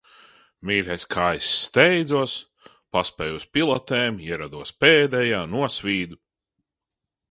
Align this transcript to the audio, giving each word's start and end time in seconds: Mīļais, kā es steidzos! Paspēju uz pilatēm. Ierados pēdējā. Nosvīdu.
Mīļais, 0.69 1.03
kā 1.15 1.25
es 1.41 1.49
steidzos! 1.65 2.35
Paspēju 2.97 3.39
uz 3.43 3.47
pilatēm. 3.59 4.21
Ierados 4.31 4.77
pēdējā. 4.85 5.47
Nosvīdu. 5.57 6.25